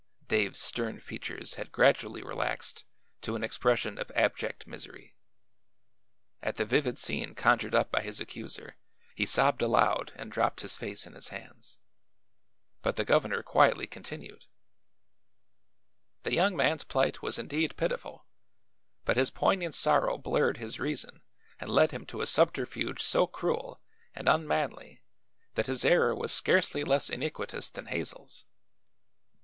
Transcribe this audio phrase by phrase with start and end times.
[0.27, 2.85] Dave's stern features had gradually relaxed
[3.21, 5.15] to an expression of abject misery.
[6.41, 8.77] At the vivid scene conjured up by his accuser
[9.13, 11.77] he sobbed aloud and dropped his face in his hands.
[12.81, 14.47] But the governor quietly continued:
[16.23, 18.25] "The young man's plight was indeed pitiful,
[19.05, 21.21] but his poignant sorrow blurred his reason
[21.59, 23.79] and led him to a subterfuge so cruel
[24.15, 25.03] and unmanly
[25.53, 28.45] that his error was scarcely less iniquitous than Hazel's.